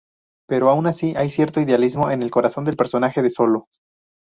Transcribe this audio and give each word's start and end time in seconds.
Pero 0.49 0.69
aun 0.71 0.87
así, 0.87 1.13
hay 1.15 1.29
cierto 1.29 1.59
idealismo 1.59 2.09
en 2.09 2.23
el 2.23 2.31
corazón 2.31 2.65
del 2.65 2.75
personaje 2.75 3.21
de 3.21 3.29
Solo. 3.29 3.67